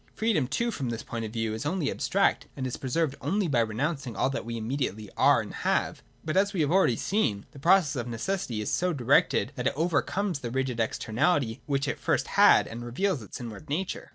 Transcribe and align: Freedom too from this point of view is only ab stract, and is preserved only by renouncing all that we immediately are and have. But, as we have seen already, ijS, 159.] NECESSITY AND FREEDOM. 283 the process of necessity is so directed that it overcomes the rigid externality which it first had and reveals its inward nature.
Freedom 0.15 0.47
too 0.47 0.71
from 0.71 0.89
this 0.89 1.03
point 1.03 1.25
of 1.25 1.31
view 1.31 1.53
is 1.53 1.63
only 1.63 1.91
ab 1.91 1.99
stract, 1.99 2.45
and 2.57 2.65
is 2.65 2.75
preserved 2.75 3.13
only 3.21 3.47
by 3.47 3.59
renouncing 3.59 4.15
all 4.15 4.31
that 4.31 4.45
we 4.45 4.57
immediately 4.57 5.11
are 5.15 5.41
and 5.41 5.53
have. 5.53 6.01
But, 6.25 6.35
as 6.35 6.53
we 6.53 6.61
have 6.61 6.69
seen 6.71 6.73
already, 6.73 6.95
ijS, 6.95 7.05
159.] 7.05 7.11
NECESSITY 7.21 7.21
AND 7.21 7.43
FREEDOM. 7.45 7.47
283 7.47 7.49
the 7.51 7.59
process 7.59 7.95
of 8.01 8.07
necessity 8.07 8.61
is 8.61 8.71
so 8.71 8.93
directed 8.93 9.51
that 9.55 9.67
it 9.67 9.73
overcomes 9.77 10.39
the 10.39 10.49
rigid 10.49 10.79
externality 10.79 11.61
which 11.67 11.87
it 11.87 11.99
first 11.99 12.27
had 12.29 12.65
and 12.65 12.83
reveals 12.83 13.21
its 13.21 13.39
inward 13.39 13.69
nature. 13.69 14.09